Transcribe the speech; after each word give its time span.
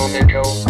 Joe, 0.00 0.24
Joe. 0.24 0.69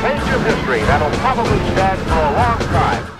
Page 0.00 0.32
of 0.32 0.42
history 0.46 0.80
that'll 0.84 1.10
probably 1.18 1.58
stand 1.72 2.00
for 2.00 2.14
a 2.14 2.32
long 2.32 2.58
time. 2.72 3.19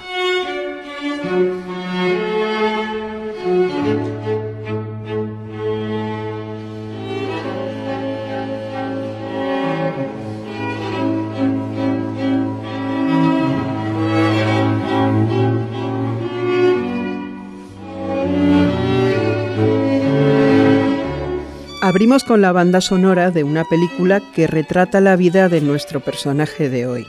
Abrimos 21.91 22.23
con 22.23 22.41
la 22.41 22.53
banda 22.53 22.81
sonora 22.81 23.33
de 23.33 23.43
una 23.43 23.65
película 23.65 24.21
que 24.33 24.47
retrata 24.47 25.01
la 25.01 25.17
vida 25.17 25.49
de 25.49 25.61
nuestro 25.61 25.99
personaje 25.99 26.71
de 26.71 26.87
hoy. 26.87 27.05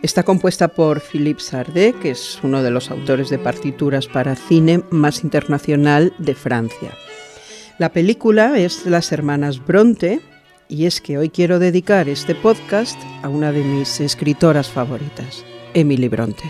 Está 0.00 0.22
compuesta 0.22 0.68
por 0.68 1.00
Philippe 1.00 1.40
Sardé, 1.40 1.92
que 1.94 2.12
es 2.12 2.38
uno 2.44 2.62
de 2.62 2.70
los 2.70 2.92
autores 2.92 3.30
de 3.30 3.40
partituras 3.40 4.06
para 4.06 4.36
cine 4.36 4.84
más 4.90 5.24
internacional 5.24 6.14
de 6.18 6.36
Francia. 6.36 6.92
La 7.78 7.92
película 7.92 8.56
es 8.60 8.86
Las 8.86 9.10
Hermanas 9.10 9.66
Bronte 9.66 10.20
y 10.68 10.86
es 10.86 11.00
que 11.00 11.18
hoy 11.18 11.28
quiero 11.28 11.58
dedicar 11.58 12.08
este 12.08 12.36
podcast 12.36 12.96
a 13.24 13.28
una 13.28 13.50
de 13.50 13.64
mis 13.64 13.98
escritoras 13.98 14.68
favoritas, 14.68 15.44
Emily 15.74 16.06
Bronte. 16.06 16.44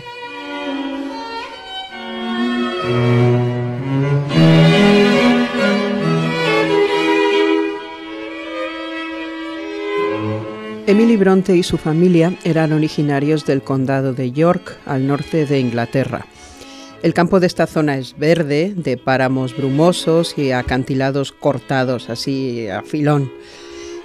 Emily 10.91 11.15
Bronte 11.15 11.55
y 11.55 11.63
su 11.63 11.77
familia 11.77 12.37
eran 12.43 12.73
originarios 12.73 13.45
del 13.45 13.61
condado 13.61 14.13
de 14.13 14.33
York, 14.33 14.77
al 14.85 15.07
norte 15.07 15.45
de 15.45 15.57
Inglaterra. 15.57 16.25
El 17.01 17.13
campo 17.13 17.39
de 17.39 17.47
esta 17.47 17.65
zona 17.65 17.97
es 17.97 18.17
verde, 18.17 18.73
de 18.75 18.97
páramos 18.97 19.55
brumosos 19.55 20.37
y 20.37 20.51
acantilados 20.51 21.31
cortados, 21.31 22.09
así 22.09 22.67
a 22.67 22.81
filón. 22.81 23.31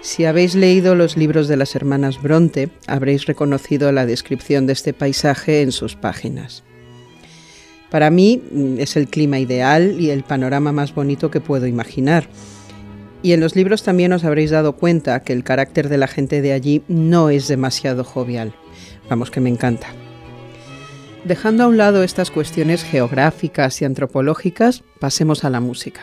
Si 0.01 0.27
habéis 0.27 0.55
leído 0.55 0.95
los 0.95 1.17
libros 1.17 1.49
de 1.49 1.57
las 1.57 1.75
hermanas 1.75 2.23
Bronte, 2.23 2.69
habréis 2.87 3.27
reconocido 3.27 3.91
la 3.91 4.07
descripción 4.07 4.69
de 4.69 4.75
este 4.75 4.93
paisaje 4.93 5.63
en 5.63 5.73
sus 5.73 5.97
páginas. 5.97 6.63
Para 7.91 8.11
mí 8.11 8.41
mm, 8.49 8.79
es 8.79 8.97
el 8.97 9.09
clima 9.09 9.41
ideal 9.41 10.01
y 10.01 10.11
el 10.11 10.23
panorama 10.23 10.71
más 10.71 10.95
bonito 10.95 11.33
que 11.33 11.41
puedo 11.41 11.67
imaginar. 11.67 12.29
Y 13.22 13.32
en 13.32 13.41
los 13.41 13.56
libros 13.56 13.82
también 13.82 14.12
os 14.12 14.25
habréis 14.25 14.50
dado 14.50 14.72
cuenta 14.75 15.21
que 15.21 15.32
el 15.32 15.44
carácter 15.44 15.88
de 15.88 15.99
la 15.99 16.06
gente 16.06 16.43
de 16.43 16.53
allí 16.53 16.82
no 16.88 17.31
es 17.31 17.49
demasiado 17.49 18.04
jovial. 18.04 18.54
Vamos, 19.09 19.31
que 19.31 19.41
me 19.41 19.50
encanta. 19.50 19.88
Dejando 21.25 21.65
a 21.65 21.66
un 21.66 21.77
lado 21.77 22.04
estas 22.04 22.31
cuestiones 22.31 22.84
geográficas 22.84 23.82
y 23.82 23.84
antropológicas, 23.84 24.84
pasemos 25.00 25.44
a 25.44 25.50
la 25.50 25.60
música. 25.60 26.03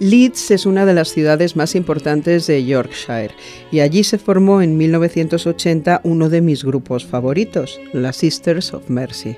Leeds 0.00 0.50
es 0.50 0.66
una 0.66 0.86
de 0.86 0.94
las 0.94 1.12
ciudades 1.12 1.56
más 1.56 1.74
importantes 1.74 2.46
de 2.46 2.64
Yorkshire 2.64 3.34
y 3.70 3.80
allí 3.80 4.02
se 4.02 4.18
formó 4.18 4.60
en 4.60 4.76
1980 4.76 6.00
uno 6.04 6.28
de 6.28 6.40
mis 6.40 6.64
grupos 6.64 7.06
favoritos, 7.06 7.80
las 7.92 8.16
Sisters 8.16 8.74
of 8.74 8.88
Mercy. 8.88 9.36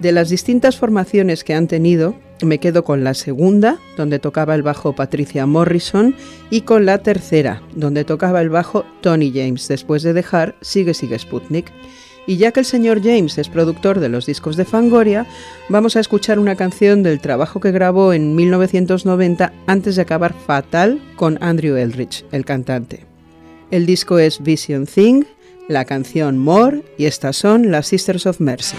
De 0.00 0.12
las 0.12 0.28
distintas 0.28 0.76
formaciones 0.76 1.42
que 1.42 1.54
han 1.54 1.68
tenido, 1.68 2.14
me 2.42 2.58
quedo 2.58 2.84
con 2.84 3.02
la 3.02 3.14
segunda, 3.14 3.78
donde 3.96 4.18
tocaba 4.18 4.54
el 4.54 4.62
bajo 4.62 4.94
Patricia 4.94 5.46
Morrison, 5.46 6.14
y 6.50 6.62
con 6.62 6.84
la 6.84 6.98
tercera, 6.98 7.62
donde 7.74 8.04
tocaba 8.04 8.42
el 8.42 8.50
bajo 8.50 8.84
Tony 9.00 9.32
James, 9.34 9.68
después 9.68 10.02
de 10.02 10.12
dejar 10.12 10.54
Sigue 10.60 10.92
Sigue 10.92 11.18
Sputnik. 11.18 11.72
Y 12.26 12.36
ya 12.36 12.52
que 12.52 12.60
el 12.60 12.66
señor 12.66 13.02
James 13.02 13.38
es 13.38 13.48
productor 13.48 14.00
de 14.00 14.08
los 14.10 14.26
discos 14.26 14.56
de 14.56 14.64
Fangoria, 14.64 15.26
vamos 15.70 15.96
a 15.96 16.00
escuchar 16.00 16.38
una 16.38 16.56
canción 16.56 17.02
del 17.02 17.20
trabajo 17.20 17.60
que 17.60 17.70
grabó 17.70 18.12
en 18.12 18.34
1990 18.34 19.52
antes 19.66 19.96
de 19.96 20.02
acabar 20.02 20.34
fatal 20.34 21.00
con 21.14 21.38
Andrew 21.40 21.76
Eldridge, 21.76 22.26
el 22.32 22.44
cantante. 22.44 23.06
El 23.70 23.86
disco 23.86 24.18
es 24.18 24.42
Vision 24.42 24.86
Thing, 24.86 25.24
la 25.68 25.84
canción 25.84 26.36
More 26.36 26.82
y 26.98 27.06
estas 27.06 27.36
son 27.36 27.70
las 27.70 27.86
Sisters 27.86 28.26
of 28.26 28.40
Mercy. 28.40 28.76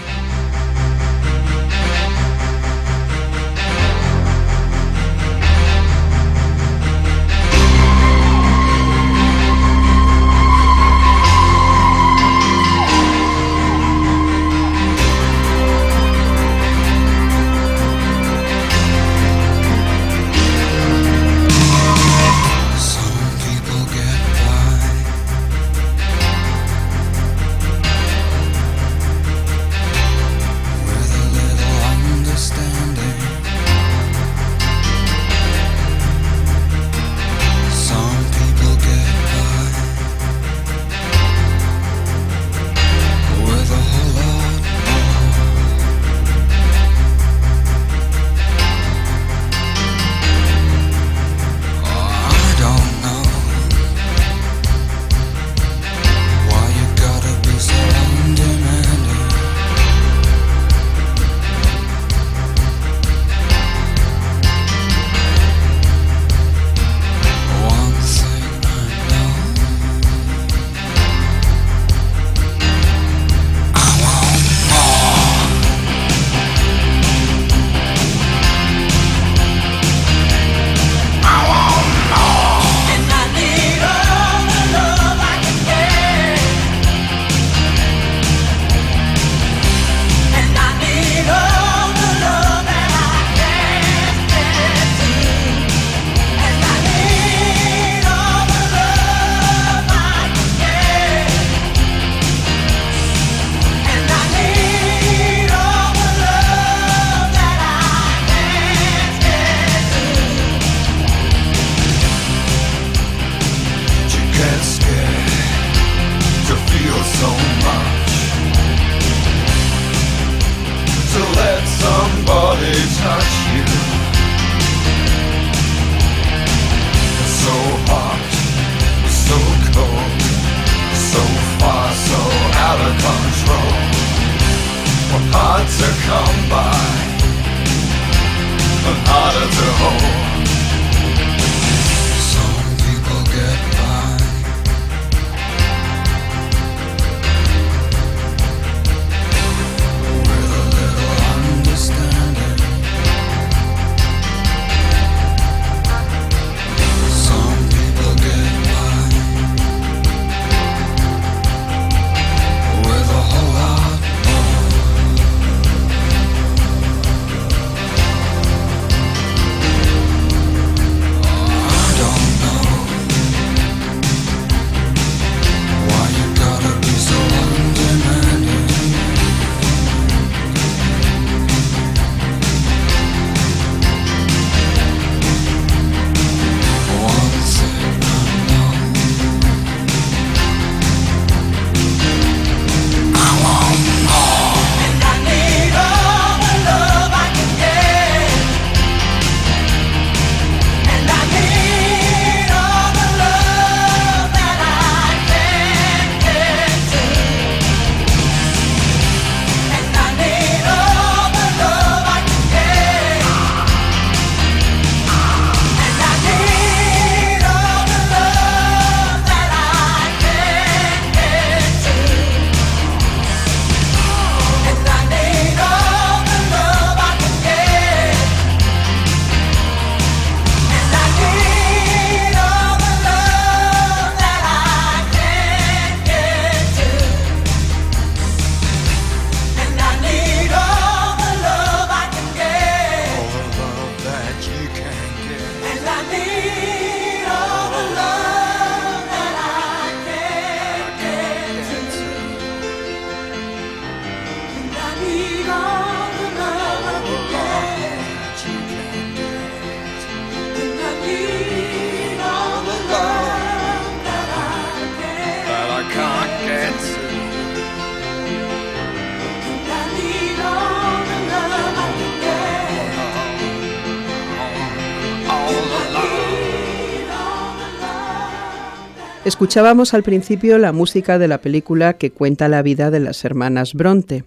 Escuchábamos 279.38 279.94
al 279.94 280.02
principio 280.02 280.58
la 280.58 280.72
música 280.72 281.16
de 281.16 281.28
la 281.28 281.38
película 281.38 281.92
que 281.92 282.10
cuenta 282.10 282.48
la 282.48 282.60
vida 282.60 282.90
de 282.90 282.98
las 282.98 283.24
hermanas 283.24 283.72
Bronte. 283.72 284.24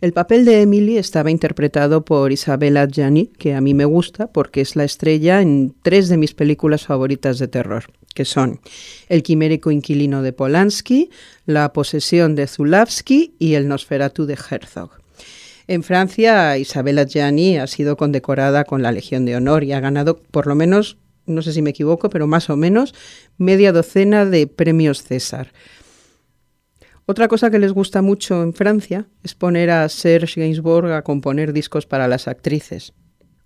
El 0.00 0.12
papel 0.12 0.44
de 0.44 0.60
Emily 0.60 0.98
estaba 0.98 1.30
interpretado 1.30 2.04
por 2.04 2.32
Isabella 2.32 2.88
Gianni, 2.88 3.28
que 3.28 3.54
a 3.54 3.60
mí 3.60 3.74
me 3.74 3.84
gusta 3.84 4.26
porque 4.26 4.60
es 4.60 4.74
la 4.74 4.82
estrella 4.82 5.40
en 5.40 5.72
tres 5.82 6.08
de 6.08 6.16
mis 6.16 6.34
películas 6.34 6.84
favoritas 6.84 7.38
de 7.38 7.46
terror, 7.46 7.84
que 8.12 8.24
son 8.24 8.58
El 9.08 9.22
quimérico 9.22 9.70
inquilino 9.70 10.20
de 10.20 10.32
Polanski, 10.32 11.10
La 11.46 11.72
posesión 11.72 12.34
de 12.34 12.48
Zulawski 12.48 13.34
y 13.38 13.54
El 13.54 13.68
Nosferatu 13.68 14.26
de 14.26 14.36
Herzog. 14.50 14.90
En 15.68 15.84
Francia, 15.84 16.58
Isabella 16.58 17.04
Gianni 17.04 17.58
ha 17.58 17.68
sido 17.68 17.96
condecorada 17.96 18.64
con 18.64 18.82
la 18.82 18.90
Legión 18.90 19.26
de 19.26 19.36
Honor 19.36 19.62
y 19.62 19.74
ha 19.74 19.78
ganado 19.78 20.20
por 20.32 20.48
lo 20.48 20.56
menos, 20.56 20.96
no 21.26 21.42
sé 21.42 21.52
si 21.52 21.62
me 21.62 21.70
equivoco, 21.70 22.10
pero 22.10 22.26
más 22.26 22.50
o 22.50 22.56
menos 22.56 22.94
media 23.38 23.72
docena 23.72 24.24
de 24.24 24.46
premios 24.46 25.02
César. 25.02 25.52
Otra 27.06 27.28
cosa 27.28 27.50
que 27.50 27.58
les 27.58 27.72
gusta 27.72 28.00
mucho 28.00 28.42
en 28.42 28.54
Francia 28.54 29.06
es 29.22 29.34
poner 29.34 29.70
a 29.70 29.88
Serge 29.88 30.40
Gainsbourg 30.40 30.90
a 30.90 31.02
componer 31.02 31.52
discos 31.52 31.86
para 31.86 32.08
las 32.08 32.28
actrices. 32.28 32.94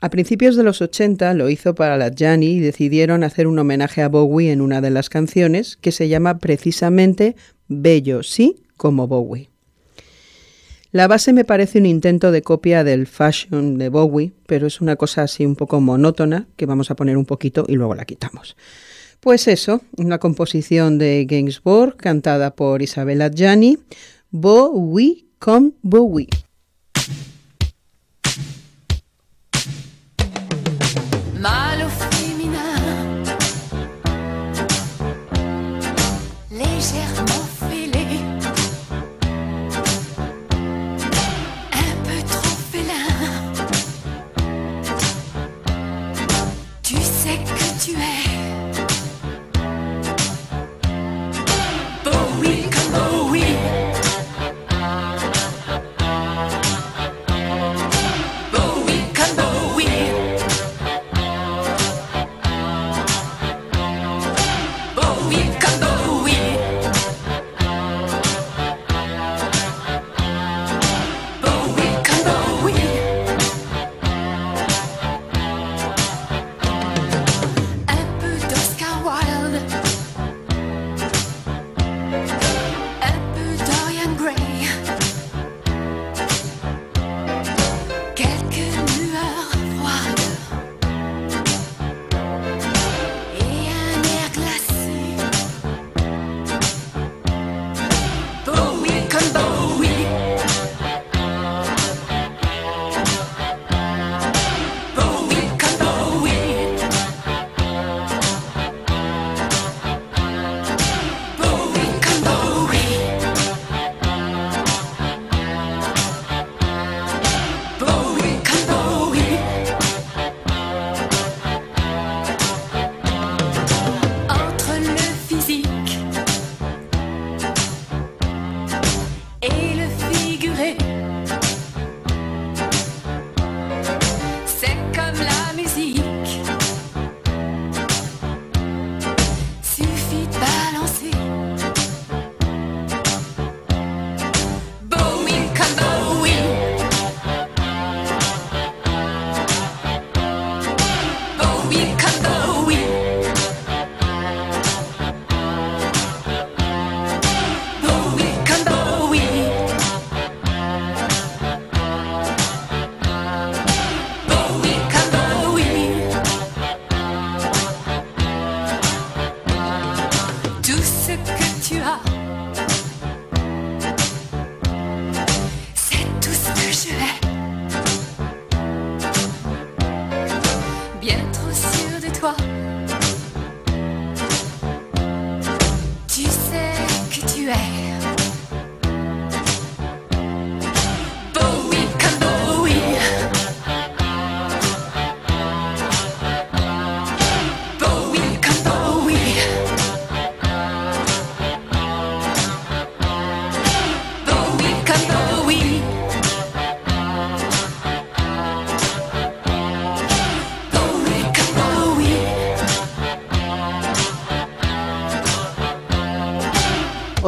A 0.00 0.10
principios 0.10 0.54
de 0.54 0.62
los 0.62 0.80
80 0.80 1.34
lo 1.34 1.50
hizo 1.50 1.74
para 1.74 1.96
la 1.96 2.10
Gianni 2.10 2.52
y 2.52 2.60
decidieron 2.60 3.24
hacer 3.24 3.48
un 3.48 3.58
homenaje 3.58 4.02
a 4.02 4.08
Bowie 4.08 4.52
en 4.52 4.60
una 4.60 4.80
de 4.80 4.90
las 4.90 5.08
canciones 5.08 5.76
que 5.76 5.90
se 5.90 6.08
llama 6.08 6.38
precisamente 6.38 7.34
Bello 7.66 8.22
sí 8.22 8.62
como 8.76 9.08
Bowie. 9.08 9.50
La 10.90 11.06
base 11.06 11.34
me 11.34 11.44
parece 11.44 11.78
un 11.78 11.86
intento 11.86 12.32
de 12.32 12.40
copia 12.40 12.82
del 12.82 13.06
fashion 13.06 13.76
de 13.76 13.90
Bowie, 13.90 14.32
pero 14.46 14.66
es 14.66 14.80
una 14.80 14.96
cosa 14.96 15.22
así 15.22 15.44
un 15.44 15.54
poco 15.54 15.82
monótona 15.82 16.48
que 16.56 16.64
vamos 16.64 16.90
a 16.90 16.96
poner 16.96 17.18
un 17.18 17.26
poquito 17.26 17.66
y 17.68 17.74
luego 17.74 17.94
la 17.94 18.06
quitamos. 18.06 18.56
Pues 19.20 19.48
eso, 19.48 19.82
una 19.98 20.18
composición 20.18 20.96
de 20.96 21.26
Gainsbourg 21.28 21.96
cantada 21.96 22.54
por 22.54 22.80
Isabella 22.80 23.30
Gianni, 23.30 23.78
Bowie 24.30 25.26
comme 25.38 25.72
Bowie. 25.82 26.28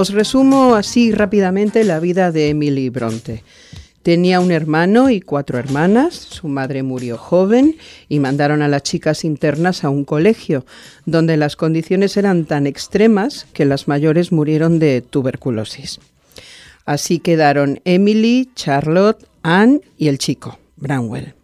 Os 0.00 0.14
resumo 0.14 0.76
así 0.76 1.12
rápidamente 1.12 1.84
la 1.84 2.00
vida 2.00 2.32
de 2.32 2.48
Emily 2.48 2.88
Bronte. 2.88 3.44
Tenía 4.02 4.40
un 4.40 4.50
hermano 4.50 5.10
y 5.10 5.20
cuatro 5.20 5.58
hermanas, 5.58 6.14
su 6.14 6.48
madre 6.48 6.82
murió 6.82 7.18
joven 7.18 7.76
y 8.08 8.18
mandaron 8.18 8.62
a 8.62 8.68
las 8.68 8.82
chicas 8.82 9.26
internas 9.26 9.84
a 9.84 9.90
un 9.90 10.06
colegio, 10.06 10.64
donde 11.04 11.36
las 11.36 11.54
condiciones 11.54 12.16
eran 12.16 12.46
tan 12.46 12.66
extremas 12.66 13.46
que 13.52 13.66
las 13.66 13.88
mayores 13.88 14.32
murieron 14.32 14.78
de 14.78 15.02
tuberculosis. 15.02 16.00
Así 16.86 17.18
quedaron 17.18 17.82
Emily, 17.84 18.48
Charlotte, 18.54 19.28
Anne 19.42 19.82
y 19.98 20.08
el 20.08 20.16
chico, 20.16 20.58
Branwell. 20.76 21.39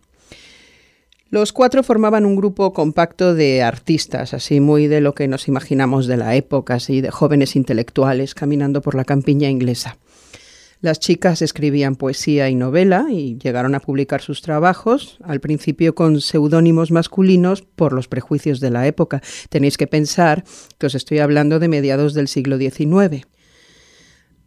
Los 1.28 1.52
cuatro 1.52 1.82
formaban 1.82 2.24
un 2.24 2.36
grupo 2.36 2.72
compacto 2.72 3.34
de 3.34 3.62
artistas, 3.62 4.32
así 4.32 4.60
muy 4.60 4.86
de 4.86 5.00
lo 5.00 5.14
que 5.14 5.26
nos 5.26 5.48
imaginamos 5.48 6.06
de 6.06 6.16
la 6.16 6.36
época, 6.36 6.74
así 6.74 7.00
de 7.00 7.10
jóvenes 7.10 7.56
intelectuales 7.56 8.34
caminando 8.34 8.80
por 8.80 8.94
la 8.94 9.04
campiña 9.04 9.50
inglesa. 9.50 9.98
Las 10.80 11.00
chicas 11.00 11.42
escribían 11.42 11.96
poesía 11.96 12.48
y 12.48 12.54
novela 12.54 13.06
y 13.10 13.38
llegaron 13.38 13.74
a 13.74 13.80
publicar 13.80 14.20
sus 14.20 14.40
trabajos, 14.40 15.18
al 15.24 15.40
principio 15.40 15.96
con 15.96 16.20
seudónimos 16.20 16.92
masculinos 16.92 17.62
por 17.62 17.92
los 17.92 18.06
prejuicios 18.06 18.60
de 18.60 18.70
la 18.70 18.86
época. 18.86 19.20
Tenéis 19.48 19.78
que 19.78 19.88
pensar 19.88 20.44
que 20.78 20.86
os 20.86 20.94
estoy 20.94 21.18
hablando 21.18 21.58
de 21.58 21.66
mediados 21.66 22.14
del 22.14 22.28
siglo 22.28 22.56
XIX. 22.56 23.26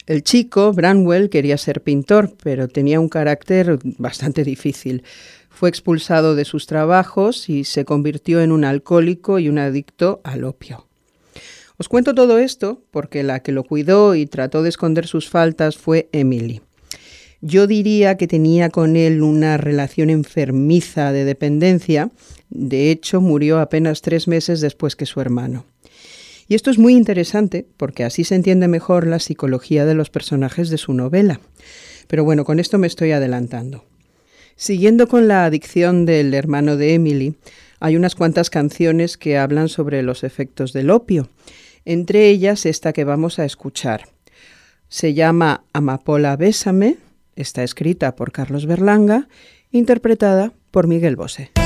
El 0.06 0.24
chico, 0.24 0.72
Branwell, 0.72 1.30
quería 1.30 1.58
ser 1.58 1.84
pintor, 1.84 2.36
pero 2.42 2.68
tenía 2.68 3.00
un 3.00 3.10
carácter 3.10 3.78
bastante 3.84 4.44
difícil. 4.44 5.04
Fue 5.60 5.68
expulsado 5.68 6.36
de 6.36 6.46
sus 6.46 6.68
trabajos 6.68 7.50
y 7.50 7.66
se 7.66 7.84
convirtió 7.84 8.40
en 8.40 8.54
un 8.54 8.64
alcohólico 8.64 9.40
y 9.40 9.50
un 9.50 9.58
adicto 9.58 10.22
al 10.24 10.46
opio. 10.46 10.88
Os 11.76 11.90
cuento 11.90 12.16
todo 12.16 12.40
esto 12.40 12.82
porque 12.92 13.24
la 13.24 13.42
que 13.42 13.52
lo 13.52 13.66
cuidó 13.66 14.16
y 14.16 14.26
trató 14.26 14.64
de 14.64 14.70
esconder 14.70 15.06
sus 15.06 15.28
faltas 15.28 15.78
fue 15.78 16.08
Emily. 16.14 16.62
Yo 17.42 17.68
diría 17.68 18.16
que 18.16 18.26
tenía 18.26 18.70
con 18.70 18.96
él 18.96 19.22
una 19.22 19.58
relación 19.58 20.10
enfermiza 20.10 21.12
de 21.12 21.26
dependencia. 21.26 22.10
De 22.50 22.90
hecho, 22.90 23.20
murió 23.20 23.60
apenas 23.60 24.02
tres 24.02 24.30
meses 24.30 24.62
después 24.62 24.96
que 24.96 25.06
su 25.06 25.20
hermano. 25.20 25.66
Y 26.48 26.56
esto 26.56 26.72
es 26.72 26.78
muy 26.78 26.94
interesante 26.94 27.68
porque 27.76 28.06
así 28.06 28.24
se 28.24 28.36
entiende 28.36 28.70
mejor 28.70 29.06
la 29.06 29.20
psicología 29.20 29.84
de 29.84 29.96
los 29.96 30.10
personajes 30.10 30.70
de 30.70 30.78
su 30.78 30.94
novela. 30.94 31.42
Pero 32.08 32.24
bueno, 32.24 32.46
con 32.46 32.62
esto 32.62 32.78
me 32.78 32.88
estoy 32.88 33.12
adelantando. 33.12 33.89
Siguiendo 34.60 35.08
con 35.08 35.28
la 35.28 35.46
adicción 35.46 36.06
del 36.06 36.36
hermano 36.36 36.78
de 36.78 36.94
Emily, 36.94 37.34
hay 37.80 37.96
unas 37.96 38.14
cuantas 38.14 38.52
canciones 38.52 39.18
que 39.18 39.40
hablan 39.40 39.70
sobre 39.70 40.04
los 40.04 40.24
efectos 40.24 40.74
del 40.74 40.92
opio 40.92 41.30
entre 41.86 42.30
ellas 42.30 42.68
esta 42.68 42.94
que 42.94 43.04
vamos 43.04 43.40
a 43.40 43.46
escuchar. 43.46 44.08
Se 44.90 45.16
llama 45.16 45.64
Amapola 45.74 46.36
Bésame, 46.36 46.98
está 47.36 47.64
escrita 47.64 48.16
por 48.16 48.32
Carlos 48.32 48.68
Berlanga, 48.68 49.28
interpretada 49.72 50.54
por 50.70 50.86
Miguel 50.86 51.16
Bosé. 51.16 51.59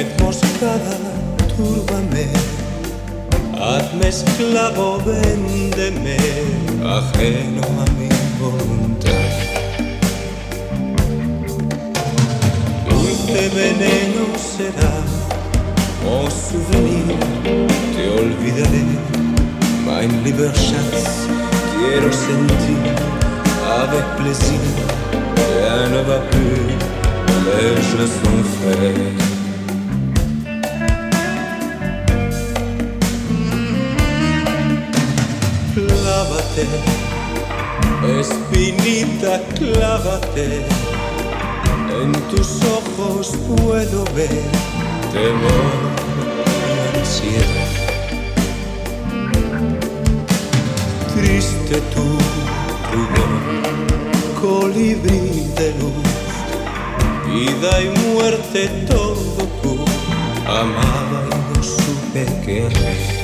Nuez 0.00 0.20
moscada, 0.20 0.96
túrbame, 1.56 2.26
hazme 3.58 4.08
esclavo, 4.08 4.98
véndeme, 5.04 6.16
ajeno 6.84 7.62
a 7.80 7.90
mi 7.98 8.08
voluntad. 8.40 9.30
Dulce 12.88 13.48
veneno 13.54 14.26
será, 14.38 14.94
oh 16.06 16.28
souvenir, 16.30 17.18
te 17.94 18.08
olvidaré. 18.20 18.84
Mein 19.84 20.22
lieber 20.24 20.52
Schatz, 20.54 21.26
quiero 21.76 22.10
sentir 22.12 22.94
avec 23.82 24.04
plaisir. 24.16 24.60
Rien 25.36 25.90
ne 25.90 26.02
va 26.08 26.18
plus, 26.30 26.78
les 27.44 27.82
jeux 27.82 28.06
sont 28.06 28.44
faits. 28.62 29.39
Clávate, 36.20 36.66
espinita, 38.20 39.40
clávate. 39.56 40.66
En 42.02 42.12
tus 42.28 42.60
ojos 42.62 43.32
puedo 43.48 44.04
ver 44.14 44.44
temor 45.14 45.80
y 46.60 46.98
ansiedad. 46.98 47.70
Triste 51.14 51.80
tu 51.94 52.08
colibrí 54.42 55.24
de 55.56 55.68
luz, 55.80 56.10
vida 57.28 57.72
y 57.80 57.88
muerte 58.12 58.68
todo 58.86 59.42
tú. 59.62 59.74
Amaba 60.46 61.20
y 61.30 61.56
no 61.56 61.62
supe 61.62 62.26
qué 62.44 63.19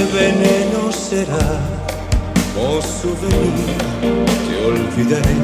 Dulce 0.00 0.16
veneno 0.16 0.90
será, 0.92 1.60
oh 2.56 2.80
souvenir 2.80 3.76
te 4.46 4.66
olvidaré. 4.66 5.36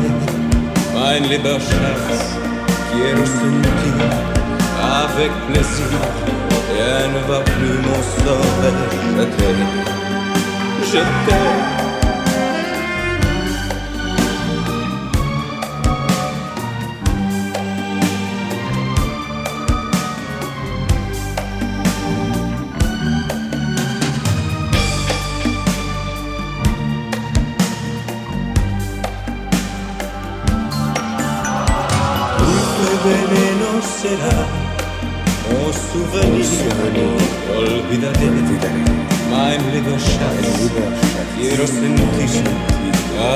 Lieber 1.29 1.61
Schatz, 1.61 2.39
quiero 2.91 3.27
sentir 3.27 3.97
avec 4.81 5.31
plaisir. 5.49 6.01
Rien 6.73 7.09
ne 7.09 7.21
va 7.29 7.41
plus, 7.41 7.79
mon 7.87 8.01
sort 8.25 8.47
je 9.19 9.25
t'aime. 9.37 9.67
Je 10.85 11.01
t'aime. 11.29 11.86
Souvenir, 36.77 37.09
olvidaré, 37.59 38.31
mein 39.31 39.61
lieber 39.73 39.99
Schatz, 39.99 40.71
quiero 41.37 41.67
sentir 41.67 42.45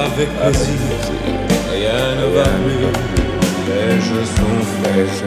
avec 0.05 0.29
plaisir, 0.39 0.81
rien 1.73 2.07
ne 2.21 2.27
va 2.35 2.49
plus, 2.65 3.25
les 3.69 4.01
jeux 4.01 4.27
sont 4.37 4.61
faits, 4.83 5.25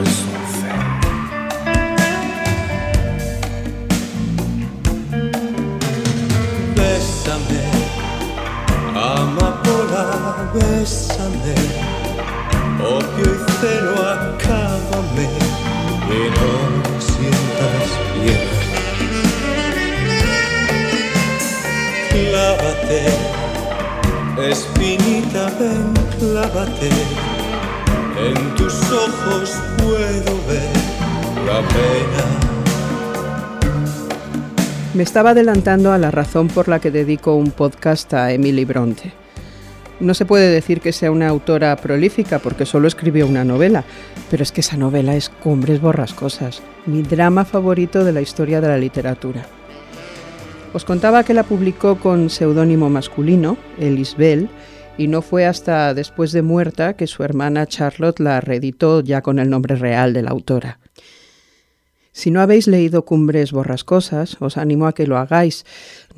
Bésame, 6.75 7.63
amapola, 8.95 10.05
bésame, 10.53 11.57
opio 12.79 13.25
y 13.25 13.51
celo, 13.59 13.95
acábame 14.13 15.62
y 16.09 16.29
no 16.29 16.53
sientas 16.99 17.85
piedad. 18.13 18.63
Clávate, 22.09 23.01
espinita, 24.51 25.43
ven, 25.59 25.93
clávate, 26.19 26.89
en 28.19 28.55
tus 28.55 28.73
ojos 28.91 29.49
puedo 29.77 30.33
ver 30.47 30.73
la 31.45 31.59
pena. 31.69 32.25
Me 34.93 35.03
estaba 35.03 35.31
adelantando 35.31 35.91
a 35.91 35.97
la 35.97 36.11
razón 36.11 36.49
por 36.49 36.67
la 36.67 36.79
que 36.79 36.91
dedico 36.91 37.35
un 37.35 37.49
podcast 37.51 38.13
a 38.13 38.31
Emily 38.31 38.63
Bronte. 38.63 39.22
No 40.03 40.13
se 40.13 40.25
puede 40.25 40.49
decir 40.49 40.81
que 40.81 40.91
sea 40.91 41.11
una 41.11 41.29
autora 41.29 41.73
prolífica 41.77 42.39
porque 42.39 42.65
solo 42.65 42.89
escribió 42.89 43.25
una 43.25 43.45
novela, 43.45 43.85
pero 44.29 44.43
es 44.43 44.51
que 44.51 44.59
esa 44.59 44.75
novela 44.75 45.15
es 45.15 45.29
Cumbres 45.29 45.79
Borrascosas, 45.79 46.61
mi 46.85 47.03
drama 47.03 47.45
favorito 47.45 48.03
de 48.03 48.11
la 48.11 48.19
historia 48.19 48.59
de 48.59 48.67
la 48.67 48.77
literatura. 48.77 49.45
Os 50.73 50.83
contaba 50.83 51.23
que 51.23 51.33
la 51.33 51.43
publicó 51.43 51.99
con 51.99 52.29
seudónimo 52.29 52.89
masculino, 52.89 53.55
Elisbel, 53.79 54.49
y 54.97 55.07
no 55.07 55.21
fue 55.21 55.45
hasta 55.45 55.93
después 55.93 56.33
de 56.33 56.41
muerta 56.41 56.97
que 56.97 57.07
su 57.07 57.23
hermana 57.23 57.65
Charlotte 57.65 58.19
la 58.19 58.41
reeditó 58.41 58.99
ya 58.99 59.21
con 59.21 59.39
el 59.39 59.49
nombre 59.49 59.77
real 59.77 60.11
de 60.11 60.23
la 60.23 60.31
autora. 60.31 60.79
Si 62.11 62.29
no 62.29 62.41
habéis 62.41 62.67
leído 62.67 63.05
Cumbres 63.05 63.53
Borrascosas, 63.53 64.35
os 64.41 64.57
animo 64.57 64.85
a 64.85 64.93
que 64.93 65.07
lo 65.07 65.17
hagáis. 65.17 65.65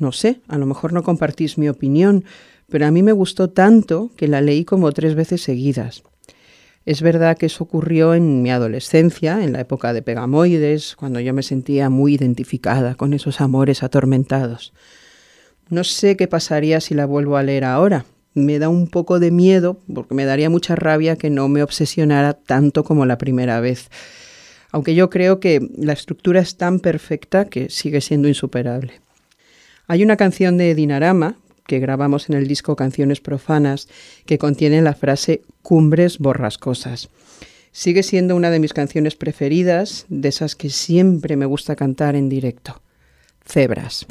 No 0.00 0.10
sé, 0.10 0.40
a 0.48 0.58
lo 0.58 0.66
mejor 0.66 0.92
no 0.92 1.04
compartís 1.04 1.56
mi 1.56 1.68
opinión, 1.68 2.24
pero 2.68 2.86
a 2.86 2.90
mí 2.90 3.02
me 3.02 3.12
gustó 3.12 3.50
tanto 3.50 4.10
que 4.16 4.28
la 4.28 4.40
leí 4.40 4.64
como 4.64 4.92
tres 4.92 5.14
veces 5.14 5.42
seguidas. 5.42 6.02
Es 6.84 7.02
verdad 7.02 7.36
que 7.36 7.46
eso 7.46 7.64
ocurrió 7.64 8.14
en 8.14 8.42
mi 8.42 8.50
adolescencia, 8.50 9.42
en 9.42 9.52
la 9.52 9.60
época 9.60 9.92
de 9.92 10.02
Pegamoides, 10.02 10.94
cuando 10.94 11.18
yo 11.18 11.34
me 11.34 11.42
sentía 11.42 11.90
muy 11.90 12.14
identificada 12.14 12.94
con 12.94 13.12
esos 13.12 13.40
amores 13.40 13.82
atormentados. 13.82 14.72
No 15.68 15.82
sé 15.82 16.16
qué 16.16 16.28
pasaría 16.28 16.80
si 16.80 16.94
la 16.94 17.06
vuelvo 17.06 17.36
a 17.36 17.42
leer 17.42 17.64
ahora, 17.64 18.06
me 18.36 18.58
da 18.58 18.68
un 18.68 18.86
poco 18.86 19.18
de 19.18 19.30
miedo 19.30 19.80
porque 19.92 20.14
me 20.14 20.26
daría 20.26 20.50
mucha 20.50 20.76
rabia 20.76 21.16
que 21.16 21.30
no 21.30 21.48
me 21.48 21.62
obsesionara 21.62 22.34
tanto 22.34 22.84
como 22.84 23.06
la 23.06 23.18
primera 23.18 23.60
vez. 23.60 23.88
Aunque 24.70 24.94
yo 24.94 25.08
creo 25.08 25.40
que 25.40 25.66
la 25.76 25.94
estructura 25.94 26.40
es 26.40 26.56
tan 26.56 26.80
perfecta 26.80 27.46
que 27.46 27.70
sigue 27.70 28.02
siendo 28.02 28.28
insuperable. 28.28 29.00
Hay 29.86 30.02
una 30.02 30.18
canción 30.18 30.58
de 30.58 30.74
Dinarama 30.74 31.36
que 31.66 31.78
grabamos 31.78 32.28
en 32.28 32.36
el 32.36 32.46
disco 32.46 32.76
Canciones 32.76 33.20
Profanas 33.20 33.88
que 34.24 34.38
contiene 34.38 34.82
la 34.82 34.94
frase 34.94 35.42
Cumbres 35.62 36.18
borrascosas. 36.18 37.08
Sigue 37.72 38.02
siendo 38.02 38.36
una 38.36 38.50
de 38.50 38.58
mis 38.58 38.72
canciones 38.72 39.16
preferidas, 39.16 40.06
de 40.08 40.28
esas 40.28 40.56
que 40.56 40.70
siempre 40.70 41.36
me 41.36 41.44
gusta 41.44 41.76
cantar 41.76 42.16
en 42.16 42.28
directo. 42.28 42.80
Cebras. 43.44 44.06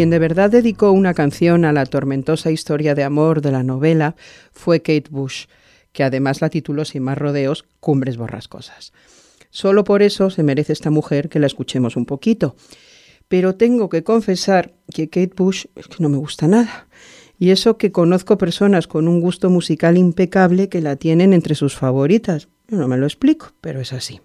Quien 0.00 0.08
de 0.08 0.18
verdad 0.18 0.50
dedicó 0.50 0.92
una 0.92 1.12
canción 1.12 1.66
a 1.66 1.74
la 1.74 1.84
tormentosa 1.84 2.50
historia 2.50 2.94
de 2.94 3.04
amor 3.04 3.42
de 3.42 3.52
la 3.52 3.62
novela 3.62 4.16
fue 4.50 4.80
Kate 4.80 5.10
Bush, 5.10 5.44
que 5.92 6.02
además 6.02 6.40
la 6.40 6.48
tituló 6.48 6.86
sin 6.86 7.02
más 7.02 7.18
rodeos 7.18 7.66
Cumbres 7.80 8.16
Borrascosas. 8.16 8.94
Solo 9.50 9.84
por 9.84 10.00
eso 10.00 10.30
se 10.30 10.42
merece 10.42 10.72
esta 10.72 10.88
mujer 10.88 11.28
que 11.28 11.38
la 11.38 11.46
escuchemos 11.46 11.96
un 11.96 12.06
poquito. 12.06 12.56
Pero 13.28 13.56
tengo 13.56 13.90
que 13.90 14.02
confesar 14.02 14.72
que 14.90 15.10
Kate 15.10 15.34
Bush 15.36 15.66
no 15.98 16.08
me 16.08 16.16
gusta 16.16 16.48
nada. 16.48 16.88
Y 17.38 17.50
eso 17.50 17.76
que 17.76 17.92
conozco 17.92 18.38
personas 18.38 18.86
con 18.86 19.06
un 19.06 19.20
gusto 19.20 19.50
musical 19.50 19.98
impecable 19.98 20.70
que 20.70 20.80
la 20.80 20.96
tienen 20.96 21.34
entre 21.34 21.54
sus 21.54 21.76
favoritas. 21.76 22.48
Yo 22.68 22.78
no 22.78 22.88
me 22.88 22.96
lo 22.96 23.04
explico, 23.04 23.52
pero 23.60 23.82
es 23.82 23.92
así. 23.92 24.22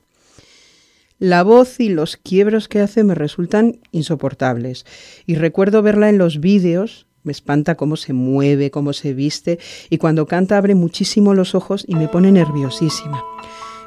La 1.19 1.43
voz 1.43 1.79
y 1.79 1.89
los 1.89 2.17
quiebros 2.17 2.67
que 2.67 2.81
hace 2.81 3.03
me 3.03 3.15
resultan 3.15 3.79
insoportables. 3.91 4.85
Y 5.25 5.35
recuerdo 5.35 5.81
verla 5.81 6.09
en 6.09 6.17
los 6.17 6.41
vídeos, 6.41 7.07
me 7.23 7.31
espanta 7.31 7.75
cómo 7.75 7.95
se 7.95 8.11
mueve, 8.13 8.69
cómo 8.69 8.91
se 8.91 9.13
viste, 9.13 9.57
y 9.89 9.97
cuando 9.97 10.27
canta 10.27 10.57
abre 10.57 10.75
muchísimo 10.75 11.33
los 11.33 11.55
ojos 11.55 11.85
y 11.87 11.95
me 11.95 12.09
pone 12.09 12.31
nerviosísima. 12.31 13.23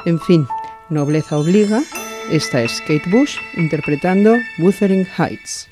En 0.06 0.18
fin, 0.20 0.46
nobleza 0.88 1.38
obliga. 1.38 1.82
Esta 2.30 2.62
es 2.62 2.80
Kate 2.80 3.10
Bush 3.10 3.36
interpretando 3.56 4.34
Wuthering 4.58 5.06
Heights. 5.18 5.68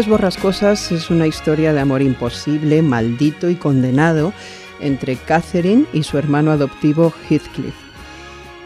Cumbres 0.00 0.18
Borrascosas 0.18 0.92
es 0.92 1.10
una 1.10 1.26
historia 1.26 1.74
de 1.74 1.80
amor 1.80 2.00
imposible, 2.00 2.80
maldito 2.80 3.50
y 3.50 3.54
condenado 3.54 4.32
entre 4.80 5.16
Catherine 5.16 5.84
y 5.92 6.04
su 6.04 6.16
hermano 6.16 6.52
adoptivo 6.52 7.12
Heathcliff. 7.28 7.74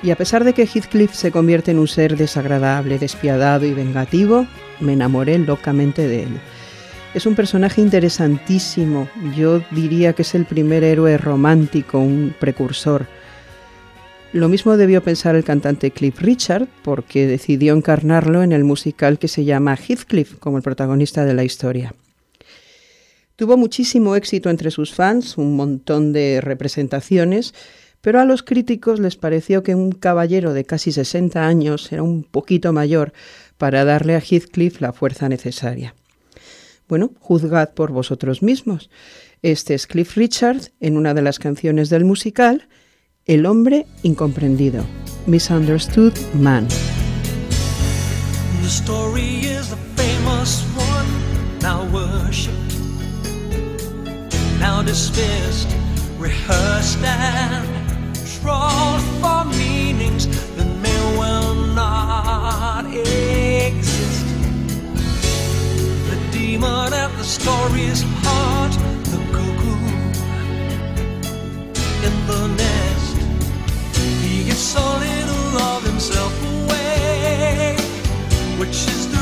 Y 0.01 0.13
a 0.13 0.17
pesar 0.17 0.45
de 0.45 0.53
que 0.53 0.63
Heathcliff 0.65 1.13
se 1.13 1.33
convierte 1.33 1.73
en 1.73 1.81
un 1.81 1.89
ser 1.89 2.17
desagradable, 2.17 3.01
despiadado 3.01 3.67
y 3.67 3.75
vengativo, 3.75 4.47
me 4.79 4.93
enamoré 4.93 5.37
locamente 5.41 6.07
de 6.07 6.23
él. 6.23 6.41
Es 7.15 7.27
un 7.27 7.35
personaje 7.35 7.81
interesantísimo, 7.81 9.09
yo 9.37 9.61
diría 9.73 10.13
que 10.13 10.23
es 10.23 10.37
el 10.37 10.45
primer 10.45 10.85
héroe 10.85 11.19
romántico, 11.19 11.99
un 11.99 12.33
precursor. 12.39 13.09
Lo 14.35 14.49
mismo 14.49 14.77
debió 14.77 15.01
pensar 15.01 15.37
el 15.37 15.45
cantante 15.45 15.93
Cliff 15.93 16.21
Richard, 16.21 16.67
porque 16.83 17.29
decidió 17.29 17.73
encarnarlo 17.73 18.43
en 18.43 18.51
el 18.51 18.65
musical 18.65 19.21
que 19.21 19.29
se 19.29 19.45
llama 19.45 19.77
Heathcliff, 19.77 20.41
como 20.41 20.57
el 20.57 20.65
protagonista 20.65 21.25
de 21.25 21.35
la 21.35 21.45
historia. 21.45 21.95
Tuvo 23.37 23.57
muchísimo 23.57 24.17
éxito 24.17 24.51
entre 24.51 24.73
sus 24.73 24.93
fans, 24.93 25.39
un 25.39 25.55
montón 25.55 26.13
de 26.13 26.41
representaciones, 26.41 27.55
pero 28.01 28.21
a 28.21 28.25
los 28.25 28.43
críticos 28.43 28.99
les 28.99 29.15
pareció 29.15 29.63
que 29.63 29.77
un 29.77 29.93
caballero 29.93 30.53
de 30.53 30.65
casi 30.65 30.91
60 30.91 31.47
años 31.47 31.93
era 31.93 32.03
un 32.03 32.25
poquito 32.25 32.73
mayor 32.73 33.13
para 33.57 33.85
darle 33.85 34.17
a 34.17 34.21
Heathcliff 34.21 34.81
la 34.81 34.93
fuerza 34.93 35.29
necesaria. 35.29 35.95
Bueno, 36.89 37.13
juzgad 37.21 37.73
por 37.75 37.93
vosotros 37.93 38.43
mismos. 38.43 38.91
Este 39.43 39.75
es 39.75 39.87
Cliff 39.87 40.17
Richard 40.17 40.73
en 40.81 40.97
una 40.97 41.15
de 41.15 41.23
las 41.23 41.39
canciones 41.39 41.89
del 41.89 42.05
musical, 42.05 42.67
El 43.27 43.47
hombre 43.47 43.87
incomprendido, 44.03 44.85
Misunderstood 45.27 46.13
Man. 46.35 46.69
The 48.61 48.69
story 48.69 49.47
is 49.47 49.73
a 49.73 49.77
famous 49.97 50.63
one, 50.77 51.59
now 51.61 51.87
worshipped, 51.91 52.55
now 54.61 54.83
dismissed, 54.83 55.75
rehearsed 56.19 56.99
and 56.99 57.67
for 59.23 59.45
meanings 59.57 60.27
that 60.57 60.69
may 60.83 61.19
well 61.19 61.55
not 61.55 62.85
exist. 62.95 64.27
The 66.11 66.19
demon 66.31 66.93
at 66.93 67.11
the 67.17 67.25
story's 67.25 68.03
heart, 68.23 68.73
the 69.05 69.17
cuckoo 69.33 69.79
in 72.07 72.27
the 72.27 72.49
nest. 72.49 72.74
So 74.65 74.81
little 74.81 75.59
of 75.59 75.85
himself 75.85 76.33
away, 76.43 77.77
which 78.59 78.89
is 78.89 79.14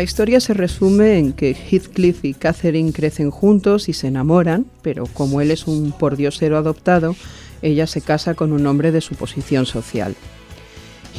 La 0.00 0.04
historia 0.04 0.40
se 0.40 0.54
resume 0.54 1.18
en 1.18 1.34
que 1.34 1.50
Heathcliff 1.50 2.24
y 2.24 2.32
Catherine 2.32 2.90
crecen 2.90 3.30
juntos 3.30 3.90
y 3.90 3.92
se 3.92 4.06
enamoran, 4.06 4.64
pero 4.80 5.04
como 5.04 5.42
él 5.42 5.50
es 5.50 5.66
un 5.66 5.92
pordiosero 5.92 6.56
adoptado, 6.56 7.14
ella 7.60 7.86
se 7.86 8.00
casa 8.00 8.32
con 8.32 8.52
un 8.54 8.66
hombre 8.66 8.92
de 8.92 9.02
su 9.02 9.14
posición 9.14 9.66
social. 9.66 10.16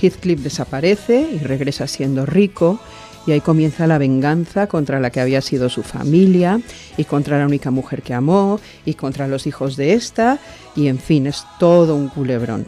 Heathcliff 0.02 0.40
desaparece 0.40 1.30
y 1.32 1.38
regresa 1.38 1.86
siendo 1.86 2.26
rico, 2.26 2.80
y 3.28 3.34
ahí 3.34 3.42
comienza 3.42 3.86
la 3.86 4.00
venganza 4.00 4.66
contra 4.66 5.00
la 5.00 5.12
que 5.12 5.22
había 5.22 5.42
sido 5.42 5.70
su 5.70 5.84
familia, 5.84 6.60
y 6.98 7.04
contra 7.04 7.38
la 7.38 7.46
única 7.46 7.70
mujer 7.70 8.02
que 8.02 8.16
amó, 8.16 8.60
y 8.84 8.96
contra 8.96 9.28
los 9.28 9.46
hijos 9.46 9.78
de 9.78 9.94
esta, 9.94 10.40
y 10.76 10.88
en 10.88 10.98
fin, 10.98 11.28
es 11.28 11.44
todo 11.60 11.96
un 11.96 12.08
culebrón. 12.08 12.66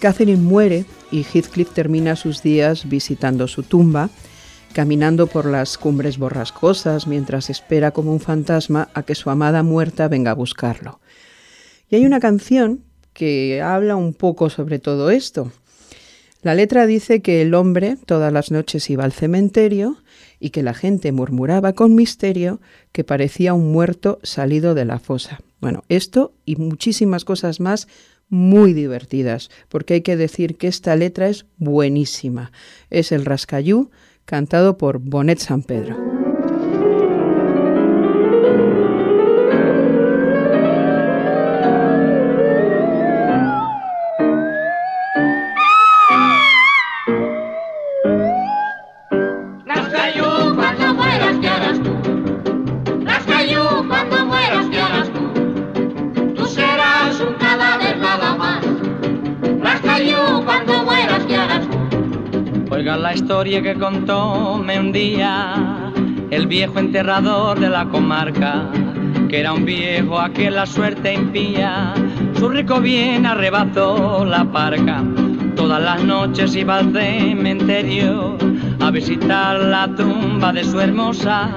Catherine 0.00 0.42
muere 0.42 0.86
y 1.12 1.22
Heathcliff 1.22 1.70
termina 1.72 2.16
sus 2.16 2.42
días 2.42 2.88
visitando 2.88 3.46
su 3.46 3.62
tumba, 3.62 4.10
caminando 4.74 5.28
por 5.28 5.46
las 5.46 5.78
cumbres 5.78 6.18
borrascosas 6.18 7.06
mientras 7.06 7.48
espera 7.48 7.92
como 7.92 8.12
un 8.12 8.20
fantasma 8.20 8.88
a 8.92 9.04
que 9.04 9.14
su 9.14 9.30
amada 9.30 9.62
muerta 9.62 10.08
venga 10.08 10.32
a 10.32 10.34
buscarlo. 10.34 11.00
Y 11.88 11.96
hay 11.96 12.04
una 12.04 12.18
canción 12.18 12.82
que 13.12 13.62
habla 13.62 13.94
un 13.94 14.12
poco 14.12 14.50
sobre 14.50 14.80
todo 14.80 15.10
esto. 15.10 15.52
La 16.42 16.54
letra 16.54 16.86
dice 16.86 17.22
que 17.22 17.40
el 17.40 17.54
hombre 17.54 17.96
todas 18.04 18.32
las 18.32 18.50
noches 18.50 18.90
iba 18.90 19.04
al 19.04 19.12
cementerio 19.12 20.02
y 20.40 20.50
que 20.50 20.64
la 20.64 20.74
gente 20.74 21.12
murmuraba 21.12 21.72
con 21.72 21.94
misterio 21.94 22.60
que 22.90 23.04
parecía 23.04 23.54
un 23.54 23.70
muerto 23.70 24.18
salido 24.24 24.74
de 24.74 24.84
la 24.84 24.98
fosa. 24.98 25.40
Bueno, 25.60 25.84
esto 25.88 26.34
y 26.44 26.56
muchísimas 26.56 27.24
cosas 27.24 27.60
más 27.60 27.86
muy 28.28 28.72
divertidas, 28.72 29.50
porque 29.68 29.94
hay 29.94 30.00
que 30.00 30.16
decir 30.16 30.56
que 30.56 30.66
esta 30.66 30.96
letra 30.96 31.28
es 31.28 31.46
buenísima. 31.58 32.50
Es 32.90 33.12
el 33.12 33.24
Rascayú 33.24 33.90
cantado 34.24 34.76
por 34.78 34.98
Bonet 34.98 35.38
San 35.38 35.62
Pedro. 35.62 36.13
Historia 63.54 63.74
que 63.74 63.78
contóme 63.78 64.80
un 64.80 64.90
día 64.90 65.92
el 66.30 66.48
viejo 66.48 66.80
enterrador 66.80 67.60
de 67.60 67.68
la 67.68 67.84
comarca, 67.84 68.68
que 69.28 69.38
era 69.38 69.52
un 69.52 69.64
viejo 69.64 70.18
a 70.18 70.30
que 70.30 70.50
la 70.50 70.66
suerte 70.66 71.14
impía, 71.14 71.94
su 72.36 72.48
rico 72.48 72.80
bien 72.80 73.26
arrebató 73.26 74.24
la 74.24 74.44
parca. 74.44 75.04
Todas 75.54 75.80
las 75.80 76.02
noches 76.02 76.56
iba 76.56 76.78
al 76.78 76.92
cementerio 76.92 78.36
a 78.80 78.90
visitar 78.90 79.60
la 79.60 79.86
tumba 79.94 80.52
de 80.52 80.64
su 80.64 80.80
hermosa 80.80 81.50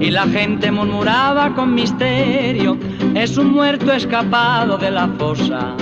y 0.00 0.10
la 0.10 0.26
gente 0.28 0.70
murmuraba 0.70 1.54
con 1.54 1.74
misterio, 1.74 2.78
es 3.14 3.36
un 3.36 3.52
muerto 3.52 3.92
escapado 3.92 4.78
de 4.78 4.90
la 4.90 5.06
fosa. 5.18 5.76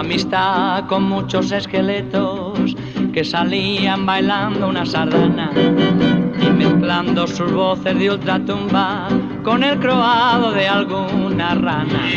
Amistad 0.00 0.86
con 0.86 1.04
muchos 1.04 1.52
esqueletos 1.52 2.74
que 3.12 3.22
salían 3.22 4.06
bailando 4.06 4.68
una 4.68 4.86
sardana 4.86 5.50
y 6.42 6.50
mezclando 6.50 7.26
sus 7.26 7.52
voces 7.52 7.98
de 7.98 8.10
ultratumba 8.10 9.08
con 9.44 9.62
el 9.62 9.78
croado 9.78 10.52
de 10.52 10.66
alguna 10.68 11.54
rana. 11.54 12.08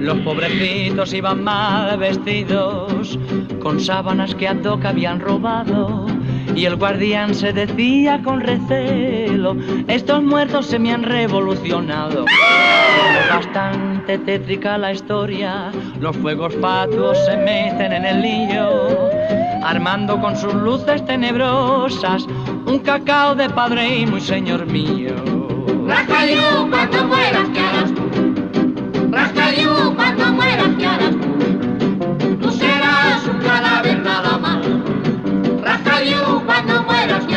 Los 0.00 0.18
pobrecitos 0.18 1.12
iban 1.12 1.44
mal 1.44 1.96
vestidos 1.98 3.18
con 3.60 3.80
sábanas 3.80 4.34
que 4.34 4.48
a 4.48 4.60
toca 4.60 4.90
habían 4.90 5.20
robado 5.20 6.06
y 6.54 6.64
el 6.64 6.76
guardián 6.76 7.34
se 7.34 7.52
decía 7.52 8.20
con 8.22 8.40
recelo, 8.40 9.56
estos 9.86 10.22
muertos 10.22 10.66
se 10.66 10.78
me 10.78 10.92
han 10.92 11.04
revolucionado. 11.04 12.24
Pero 12.24 13.38
tétrica 14.16 14.78
la 14.78 14.92
historia, 14.92 15.70
los 16.00 16.16
fuegos 16.16 16.54
fatuos 16.62 17.18
se 17.26 17.36
meten 17.36 17.92
en 17.92 18.06
el 18.06 18.22
lío, 18.22 19.10
armando 19.62 20.18
con 20.20 20.34
sus 20.34 20.54
luces 20.54 21.04
tenebrosas 21.04 22.24
un 22.66 22.78
cacao 22.78 23.34
de 23.34 23.50
padre 23.50 23.98
y 23.98 24.06
muy 24.06 24.20
señor 24.20 24.64
mío. 24.66 25.14
Rascayú, 25.86 26.70
cuando 26.70 27.06
mueras, 27.06 27.48
¿qué 27.52 27.60
harás 27.60 27.94
tú? 27.94 29.10
Rascayú, 29.10 29.94
cuando 29.94 30.32
mueras, 30.32 30.68
¿qué 30.78 30.86
harás 30.86 31.10
tú? 31.10 32.36
Tú 32.40 32.50
serás 32.50 33.26
un 33.26 33.38
cadáver 33.38 33.98
nada 34.00 34.38
más. 34.38 34.66
Rascayú, 35.62 36.42
cuando 36.46 36.82
mueras, 36.84 37.26
¿qué 37.26 37.36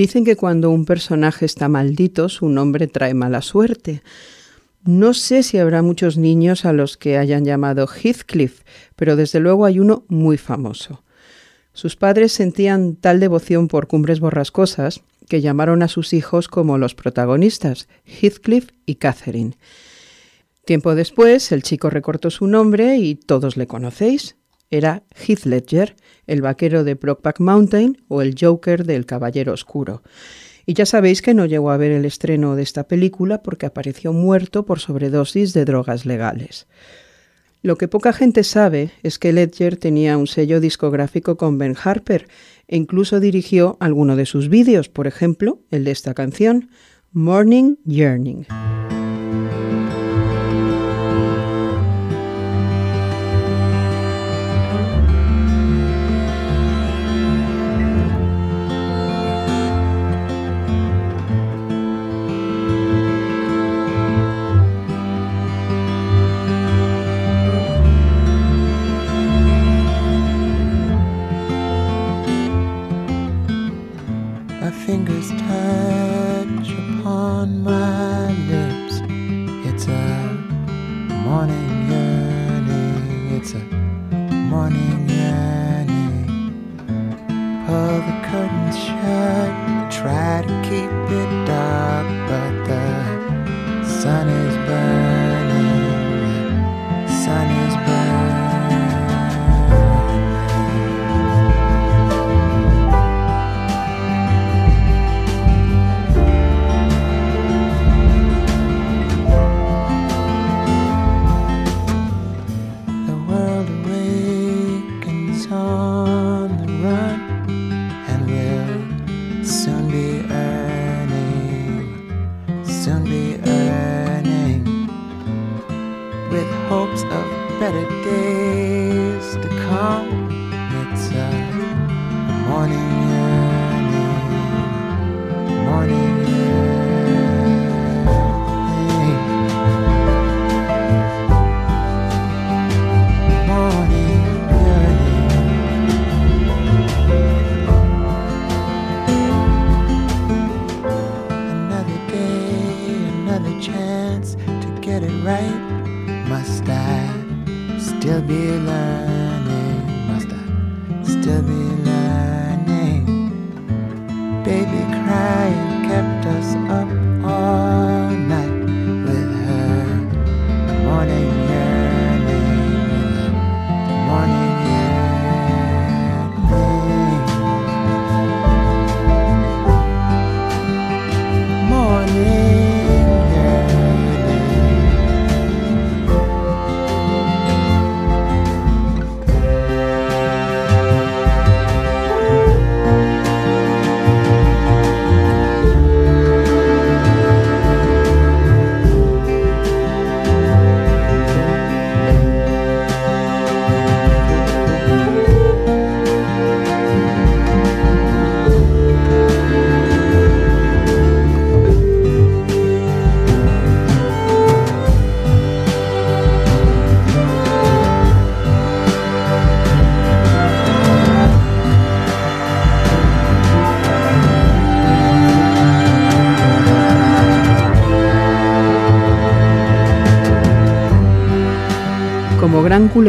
Dicen 0.00 0.24
que 0.24 0.34
cuando 0.34 0.70
un 0.70 0.86
personaje 0.86 1.44
está 1.44 1.68
maldito, 1.68 2.30
su 2.30 2.48
nombre 2.48 2.86
trae 2.86 3.12
mala 3.12 3.42
suerte. 3.42 4.02
No 4.82 5.12
sé 5.12 5.42
si 5.42 5.58
habrá 5.58 5.82
muchos 5.82 6.16
niños 6.16 6.64
a 6.64 6.72
los 6.72 6.96
que 6.96 7.18
hayan 7.18 7.44
llamado 7.44 7.86
Heathcliff, 7.86 8.62
pero 8.96 9.14
desde 9.14 9.40
luego 9.40 9.66
hay 9.66 9.78
uno 9.78 10.06
muy 10.08 10.38
famoso. 10.38 11.04
Sus 11.74 11.96
padres 11.96 12.32
sentían 12.32 12.96
tal 12.96 13.20
devoción 13.20 13.68
por 13.68 13.88
cumbres 13.88 14.20
borrascosas 14.20 15.02
que 15.28 15.42
llamaron 15.42 15.82
a 15.82 15.88
sus 15.88 16.14
hijos 16.14 16.48
como 16.48 16.78
los 16.78 16.94
protagonistas, 16.94 17.86
Heathcliff 18.06 18.70
y 18.86 18.94
Catherine. 18.94 19.58
Tiempo 20.64 20.94
después, 20.94 21.52
el 21.52 21.62
chico 21.62 21.90
recortó 21.90 22.30
su 22.30 22.46
nombre 22.46 22.96
y 22.96 23.16
todos 23.16 23.58
le 23.58 23.66
conocéis. 23.66 24.39
Era 24.70 25.02
Heath 25.16 25.44
Ledger, 25.46 25.96
el 26.26 26.42
vaquero 26.42 26.84
de 26.84 26.94
Brockback 26.94 27.40
Mountain 27.40 28.04
o 28.08 28.22
el 28.22 28.36
Joker 28.40 28.84
del 28.84 29.04
Caballero 29.04 29.52
Oscuro. 29.52 30.02
Y 30.64 30.74
ya 30.74 30.86
sabéis 30.86 31.22
que 31.22 31.34
no 31.34 31.46
llegó 31.46 31.70
a 31.70 31.76
ver 31.76 31.90
el 31.90 32.04
estreno 32.04 32.54
de 32.54 32.62
esta 32.62 32.84
película 32.84 33.42
porque 33.42 33.66
apareció 33.66 34.12
muerto 34.12 34.64
por 34.64 34.78
sobredosis 34.78 35.52
de 35.52 35.64
drogas 35.64 36.06
legales. 36.06 36.68
Lo 37.62 37.76
que 37.76 37.88
poca 37.88 38.12
gente 38.12 38.44
sabe 38.44 38.92
es 39.02 39.18
que 39.18 39.32
Ledger 39.32 39.76
tenía 39.76 40.16
un 40.16 40.26
sello 40.26 40.60
discográfico 40.60 41.36
con 41.36 41.58
Ben 41.58 41.76
Harper 41.82 42.28
e 42.68 42.76
incluso 42.76 43.20
dirigió 43.20 43.76
alguno 43.80 44.16
de 44.16 44.24
sus 44.24 44.48
vídeos, 44.48 44.88
por 44.88 45.06
ejemplo, 45.06 45.58
el 45.70 45.84
de 45.84 45.90
esta 45.90 46.14
canción, 46.14 46.70
Morning 47.12 47.74
Yearning. 47.84 48.46
Try 89.90 90.42
to 90.46 90.54
keep 90.68 90.90
it 91.20 91.30
dark, 91.46 92.06
but 92.28 92.54
the 92.68 93.84
sun 93.84 94.28
is 94.28 94.39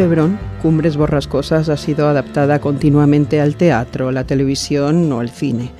Culebrón, 0.02 0.36
Cumbres 0.60 0.96
Borrascosas 0.96 1.68
ha 1.68 1.76
sido 1.76 2.08
adaptada 2.08 2.60
continuamente 2.60 3.40
al 3.40 3.54
teatro, 3.54 4.10
la 4.10 4.24
televisión 4.24 5.12
o 5.12 5.22
el 5.22 5.30
cine. 5.30 5.70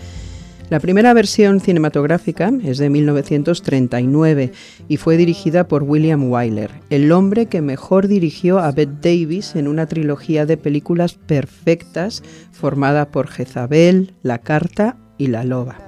La 0.70 0.78
primera 0.78 1.12
versión 1.12 1.58
cinematográfica 1.58 2.52
es 2.62 2.78
de 2.78 2.88
1939 2.88 4.52
y 4.86 4.96
fue 4.96 5.16
dirigida 5.16 5.66
por 5.66 5.82
William 5.82 6.30
Wyler, 6.30 6.70
el 6.88 7.10
hombre 7.10 7.46
que 7.46 7.62
mejor 7.62 8.06
dirigió 8.06 8.60
a 8.60 8.70
Bette 8.70 9.00
Davis 9.00 9.56
en 9.56 9.66
una 9.66 9.86
trilogía 9.86 10.46
de 10.46 10.56
películas 10.56 11.14
perfectas 11.14 12.22
formada 12.52 13.10
por 13.10 13.26
Jezabel, 13.26 14.14
La 14.22 14.38
Carta 14.38 14.98
y 15.18 15.26
La 15.26 15.42
Loba. 15.42 15.78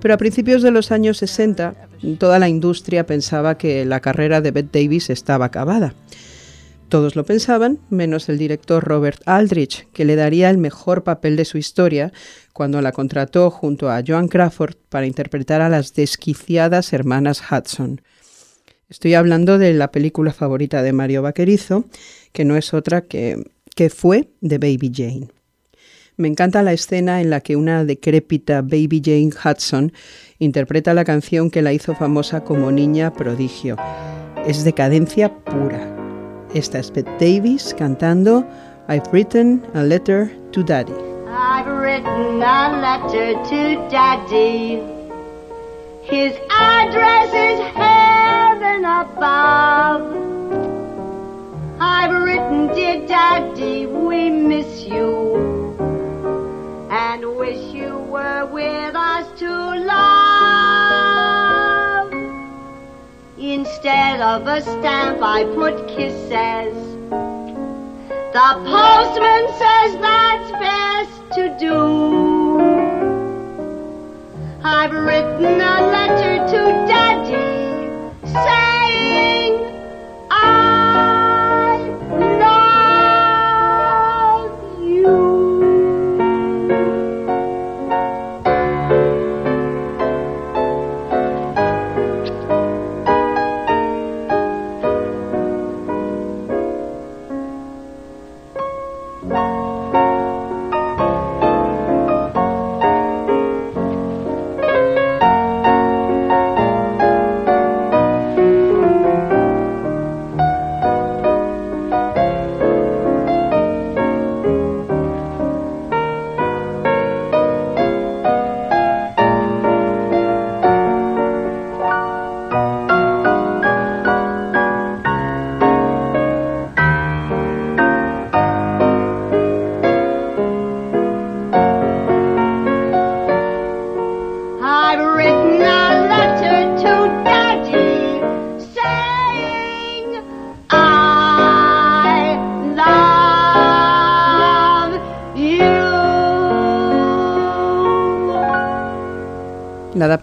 Pero 0.00 0.14
a 0.14 0.16
principios 0.16 0.62
de 0.62 0.70
los 0.70 0.90
años 0.90 1.18
60, 1.18 1.74
toda 2.16 2.38
la 2.38 2.48
industria 2.48 3.04
pensaba 3.04 3.58
que 3.58 3.84
la 3.84 4.00
carrera 4.00 4.40
de 4.40 4.50
Bette 4.50 4.80
Davis 4.80 5.10
estaba 5.10 5.44
acabada. 5.44 5.92
Todos 6.94 7.16
lo 7.16 7.24
pensaban, 7.24 7.80
menos 7.90 8.28
el 8.28 8.38
director 8.38 8.84
Robert 8.84 9.20
Aldrich, 9.26 9.88
que 9.92 10.04
le 10.04 10.14
daría 10.14 10.48
el 10.48 10.58
mejor 10.58 11.02
papel 11.02 11.34
de 11.34 11.44
su 11.44 11.58
historia 11.58 12.12
cuando 12.52 12.80
la 12.80 12.92
contrató 12.92 13.50
junto 13.50 13.90
a 13.90 14.00
Joan 14.06 14.28
Crawford 14.28 14.76
para 14.90 15.04
interpretar 15.04 15.60
a 15.60 15.68
las 15.68 15.92
desquiciadas 15.94 16.92
hermanas 16.92 17.42
Hudson. 17.50 18.00
Estoy 18.88 19.14
hablando 19.14 19.58
de 19.58 19.74
la 19.74 19.90
película 19.90 20.32
favorita 20.32 20.84
de 20.84 20.92
Mario 20.92 21.22
Vaquerizo, 21.22 21.86
que 22.30 22.44
no 22.44 22.56
es 22.56 22.72
otra 22.72 23.00
que, 23.00 23.42
que 23.74 23.90
fue 23.90 24.28
de 24.40 24.58
Baby 24.58 24.92
Jane. 24.94 25.28
Me 26.16 26.28
encanta 26.28 26.62
la 26.62 26.74
escena 26.74 27.20
en 27.20 27.28
la 27.28 27.40
que 27.40 27.56
una 27.56 27.84
decrépita 27.84 28.62
Baby 28.62 29.02
Jane 29.04 29.30
Hudson 29.30 29.92
interpreta 30.38 30.94
la 30.94 31.04
canción 31.04 31.50
que 31.50 31.60
la 31.60 31.72
hizo 31.72 31.96
famosa 31.96 32.44
como 32.44 32.70
niña 32.70 33.12
prodigio. 33.12 33.78
Es 34.46 34.62
decadencia 34.62 35.34
pura. 35.42 35.93
Esta 36.54 36.78
es 36.78 36.90
Bette 36.92 37.10
Davis 37.18 37.74
cantando 37.74 38.44
I've 38.88 39.12
written 39.12 39.60
a 39.74 39.82
letter 39.82 40.30
to 40.52 40.62
Daddy. 40.62 40.94
I've 41.26 41.66
written 41.66 42.40
a 42.40 42.78
letter 42.80 43.34
to 43.50 43.88
Daddy. 43.90 44.80
His 46.02 46.32
address 46.50 47.34
is 47.34 47.58
heaven 47.74 48.84
above. 48.84 50.02
I've 51.80 52.22
written, 52.22 52.68
dear 52.68 53.04
Daddy, 53.08 53.86
we 53.86 54.30
miss 54.30 54.84
you 54.84 55.74
and 56.88 57.36
wish 57.36 57.74
you 57.74 57.98
were 58.10 58.46
with 58.46 58.94
us 58.94 59.26
to 59.40 59.48
love. 59.48 60.13
Instead 63.84 64.22
of 64.22 64.46
a 64.46 64.62
stamp, 64.62 65.20
I 65.20 65.44
put 65.44 65.86
kisses. 65.88 66.74
The 68.32 68.50
postman 68.64 69.46
says 69.60 69.92
that's 70.00 70.50
best 70.52 71.12
to 71.34 71.54
do. 71.60 72.58
I've 74.64 74.90
written 74.90 75.60
a 75.60 75.82
letter 75.92 76.46
to 76.52 76.73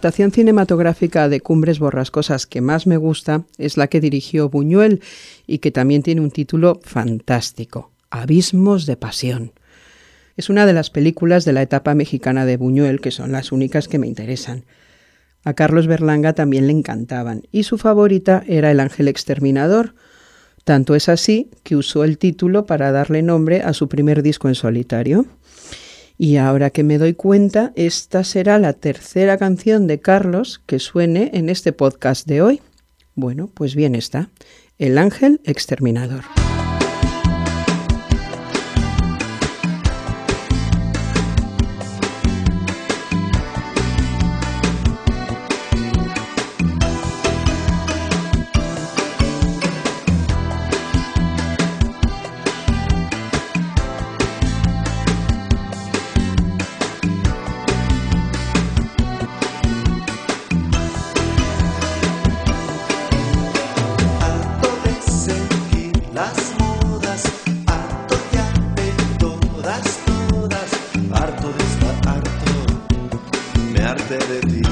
adaptación 0.01 0.31
cinematográfica 0.31 1.29
de 1.29 1.41
Cumbres 1.41 1.77
Borrascosas 1.77 2.47
que 2.47 2.59
más 2.59 2.87
me 2.87 2.97
gusta 2.97 3.43
es 3.59 3.77
la 3.77 3.85
que 3.85 4.01
dirigió 4.01 4.49
Buñuel 4.49 4.99
y 5.45 5.59
que 5.59 5.69
también 5.69 6.01
tiene 6.01 6.21
un 6.21 6.31
título 6.31 6.79
fantástico, 6.83 7.91
Abismos 8.09 8.87
de 8.87 8.97
Pasión. 8.97 9.51
Es 10.37 10.49
una 10.49 10.65
de 10.65 10.73
las 10.73 10.89
películas 10.89 11.45
de 11.45 11.53
la 11.53 11.61
etapa 11.61 11.93
mexicana 11.93 12.47
de 12.47 12.57
Buñuel 12.57 12.99
que 12.99 13.11
son 13.11 13.31
las 13.31 13.51
únicas 13.51 13.87
que 13.87 13.99
me 13.99 14.07
interesan. 14.07 14.63
A 15.43 15.53
Carlos 15.53 15.85
Berlanga 15.85 16.33
también 16.33 16.65
le 16.65 16.73
encantaban 16.73 17.43
y 17.51 17.61
su 17.61 17.77
favorita 17.77 18.43
era 18.47 18.71
El 18.71 18.79
Ángel 18.79 19.07
Exterminador, 19.07 19.93
Tanto 20.63 20.95
es 20.95 21.09
así 21.09 21.49
que 21.63 21.75
usó 21.75 22.03
el 22.03 22.17
título 22.17 22.65
para 22.65 22.91
darle 22.91 23.21
nombre 23.21 23.61
a 23.61 23.73
su 23.73 23.87
primer 23.87 24.21
disco 24.21 24.47
en 24.47 24.55
solitario. 24.55 25.25
Y 26.21 26.37
ahora 26.37 26.69
que 26.69 26.83
me 26.83 26.99
doy 26.99 27.15
cuenta, 27.15 27.73
esta 27.75 28.23
será 28.23 28.59
la 28.59 28.73
tercera 28.73 29.39
canción 29.39 29.87
de 29.87 30.01
Carlos 30.01 30.61
que 30.67 30.77
suene 30.77 31.31
en 31.33 31.49
este 31.49 31.73
podcast 31.73 32.27
de 32.27 32.43
hoy. 32.43 32.61
Bueno, 33.15 33.49
pues 33.51 33.73
bien 33.73 33.95
está. 33.95 34.29
El 34.77 34.99
ángel 34.99 35.41
exterminador. 35.45 36.25
de. 74.39 74.70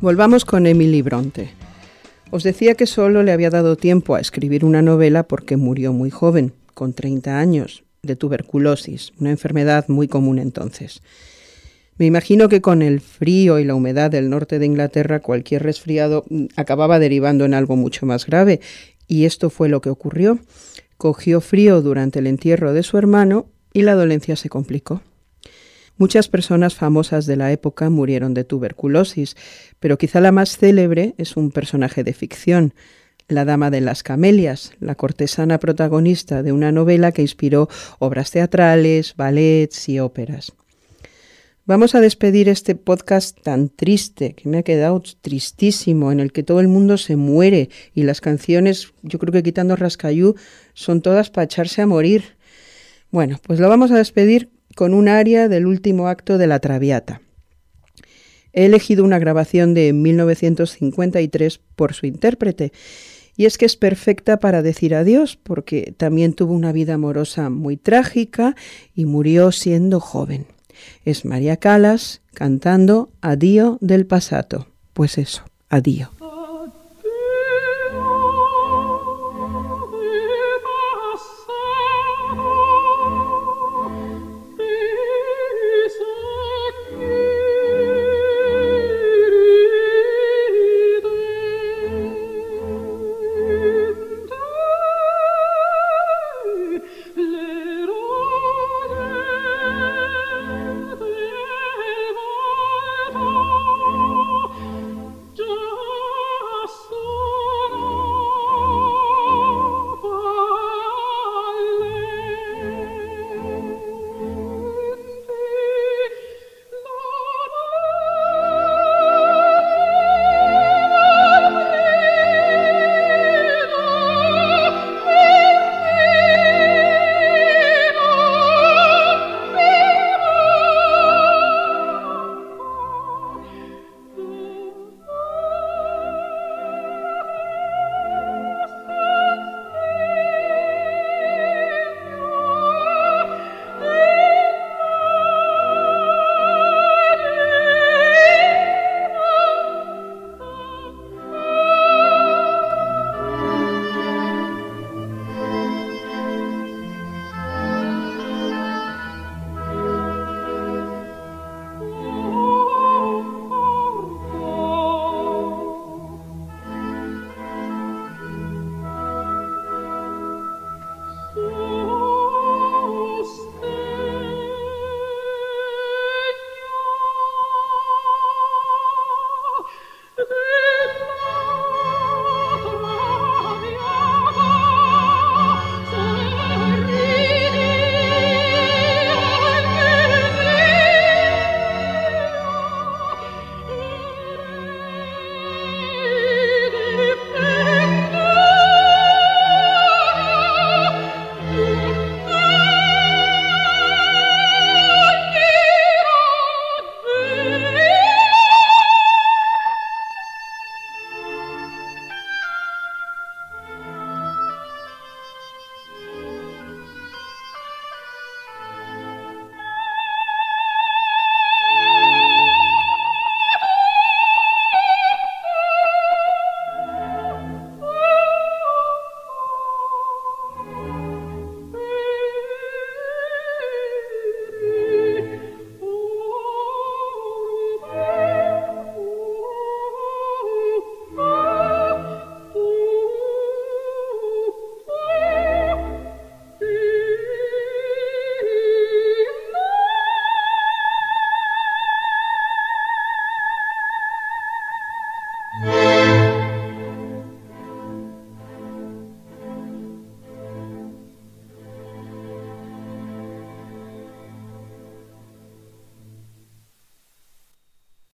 Volvamos 0.00 0.44
con 0.44 0.68
Emily 0.68 1.02
Bronte. 1.02 1.50
Os 2.30 2.44
decía 2.44 2.74
que 2.74 2.86
solo 2.86 3.24
le 3.24 3.32
había 3.32 3.50
dado 3.50 3.74
tiempo 3.76 4.14
a 4.14 4.20
escribir 4.20 4.64
una 4.64 4.80
novela 4.80 5.24
porque 5.24 5.56
murió 5.56 5.92
muy 5.92 6.08
joven, 6.08 6.52
con 6.72 6.92
30 6.92 7.40
años, 7.40 7.82
de 8.04 8.14
tuberculosis, 8.14 9.12
una 9.18 9.30
enfermedad 9.30 9.86
muy 9.88 10.06
común 10.06 10.38
entonces. 10.38 11.02
Me 11.96 12.06
imagino 12.06 12.48
que 12.48 12.60
con 12.60 12.80
el 12.80 13.00
frío 13.00 13.58
y 13.58 13.64
la 13.64 13.74
humedad 13.74 14.08
del 14.08 14.30
norte 14.30 14.60
de 14.60 14.66
Inglaterra 14.66 15.18
cualquier 15.18 15.64
resfriado 15.64 16.24
mm, 16.30 16.44
acababa 16.54 17.00
derivando 17.00 17.44
en 17.44 17.54
algo 17.54 17.74
mucho 17.74 18.06
más 18.06 18.24
grave, 18.24 18.60
y 19.08 19.24
esto 19.24 19.50
fue 19.50 19.68
lo 19.68 19.80
que 19.80 19.90
ocurrió. 19.90 20.38
Cogió 20.96 21.40
frío 21.40 21.82
durante 21.82 22.20
el 22.20 22.28
entierro 22.28 22.72
de 22.72 22.84
su 22.84 22.98
hermano 22.98 23.46
y 23.72 23.82
la 23.82 23.96
dolencia 23.96 24.36
se 24.36 24.48
complicó. 24.48 25.02
Muchas 25.98 26.28
personas 26.28 26.76
famosas 26.76 27.26
de 27.26 27.34
la 27.34 27.50
época 27.50 27.90
murieron 27.90 28.32
de 28.32 28.44
tuberculosis, 28.44 29.36
pero 29.80 29.98
quizá 29.98 30.20
la 30.20 30.30
más 30.30 30.56
célebre 30.56 31.14
es 31.18 31.36
un 31.36 31.50
personaje 31.50 32.04
de 32.04 32.12
ficción, 32.12 32.72
la 33.26 33.44
Dama 33.44 33.68
de 33.70 33.80
las 33.80 34.04
Camelias, 34.04 34.74
la 34.78 34.94
cortesana 34.94 35.58
protagonista 35.58 36.44
de 36.44 36.52
una 36.52 36.70
novela 36.70 37.10
que 37.10 37.22
inspiró 37.22 37.68
obras 37.98 38.30
teatrales, 38.30 39.16
ballets 39.16 39.88
y 39.88 39.98
óperas. 39.98 40.52
Vamos 41.66 41.96
a 41.96 42.00
despedir 42.00 42.48
este 42.48 42.76
podcast 42.76 43.36
tan 43.42 43.68
triste, 43.68 44.34
que 44.34 44.48
me 44.48 44.58
ha 44.58 44.62
quedado 44.62 45.02
tristísimo, 45.20 46.12
en 46.12 46.20
el 46.20 46.30
que 46.30 46.44
todo 46.44 46.60
el 46.60 46.68
mundo 46.68 46.96
se 46.96 47.16
muere 47.16 47.70
y 47.92 48.04
las 48.04 48.20
canciones, 48.20 48.92
yo 49.02 49.18
creo 49.18 49.32
que 49.32 49.42
quitando 49.42 49.74
Rascayú, 49.74 50.36
son 50.74 51.02
todas 51.02 51.28
para 51.30 51.46
echarse 51.46 51.82
a 51.82 51.88
morir. 51.88 52.36
Bueno, 53.10 53.40
pues 53.42 53.58
lo 53.58 53.68
vamos 53.68 53.90
a 53.90 53.96
despedir 53.96 54.48
con 54.78 54.94
un 54.94 55.08
aria 55.08 55.48
del 55.48 55.66
último 55.66 56.06
acto 56.06 56.38
de 56.38 56.46
La 56.46 56.60
Traviata. 56.60 57.20
He 58.52 58.64
elegido 58.64 59.02
una 59.02 59.18
grabación 59.18 59.74
de 59.74 59.92
1953 59.92 61.60
por 61.74 61.94
su 61.94 62.06
intérprete 62.06 62.70
Y 63.36 63.46
es 63.46 63.58
que 63.58 63.66
es 63.66 63.74
perfecta 63.74 64.38
para 64.38 64.62
decir 64.62 64.94
adiós, 64.94 65.36
porque 65.36 65.94
también 65.96 66.32
tuvo 66.32 66.52
una 66.52 66.70
vida 66.70 66.94
amorosa 66.94 67.50
muy 67.50 67.76
trágica 67.76 68.54
y 68.94 69.04
murió 69.04 69.50
siendo 69.50 69.98
joven. 69.98 70.46
Es 71.04 71.24
María 71.24 71.56
Calas 71.56 72.22
cantando 72.32 73.10
Adío 73.20 73.78
del 73.80 74.06
Pasato. 74.06 74.68
Pues 74.92 75.18
eso, 75.18 75.42
adiós. 75.68 76.17